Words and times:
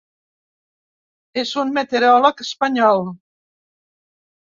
És 1.41 1.51
un 1.63 1.73
meteoròleg 1.75 2.41
espanyol. 2.45 3.05